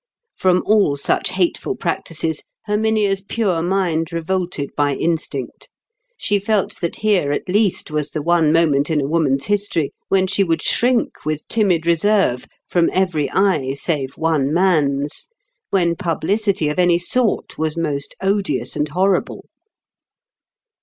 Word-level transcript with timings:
From 0.35 0.63
all 0.65 0.95
such 0.95 1.29
hateful 1.29 1.75
practices, 1.75 2.41
Herminia's 2.65 3.21
pure 3.21 3.61
mind 3.61 4.11
revolted 4.11 4.71
by 4.75 4.95
instinct. 4.95 5.69
She 6.17 6.39
felt 6.39 6.81
that 6.81 6.95
here 7.05 7.31
at 7.31 7.47
least 7.47 7.91
was 7.91 8.09
the 8.09 8.23
one 8.23 8.51
moment 8.51 8.89
in 8.89 8.99
a 8.99 9.05
woman's 9.07 9.45
history 9.45 9.91
when 10.09 10.25
she 10.25 10.43
would 10.43 10.63
shrink 10.63 11.23
with 11.23 11.47
timid 11.47 11.85
reserve 11.85 12.47
from 12.67 12.89
every 12.91 13.29
eye 13.29 13.75
save 13.75 14.17
one 14.17 14.51
man's—when 14.51 15.97
publicity 15.97 16.67
of 16.67 16.79
any 16.79 16.97
sort 16.97 17.59
was 17.59 17.77
most 17.77 18.15
odious 18.23 18.75
and 18.75 18.89
horrible. 18.89 19.45